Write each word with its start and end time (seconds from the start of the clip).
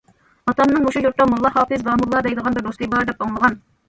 ئاتامنىڭ 0.51 0.85
مۇشۇ 0.85 1.03
يۇرتتا 1.03 1.27
موللا 1.33 1.51
ھاپىز 1.57 1.83
داموللا 1.87 2.21
دەيدىغان 2.29 2.57
بىر 2.57 2.65
دوستى 2.69 2.89
بار 2.95 3.05
دەپ 3.11 3.23
ئاڭلىغان. 3.27 3.59